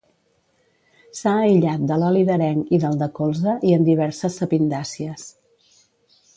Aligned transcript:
S'ha 1.19 1.33
aïllat 1.41 1.83
de 1.91 1.99
l'oli 2.03 2.23
d'areng 2.31 2.63
i 2.77 2.81
del 2.87 2.97
de 3.03 3.11
colza 3.21 3.55
i 3.73 3.77
en 3.77 3.87
diverses 3.93 4.41
sapindàcies. 4.43 5.31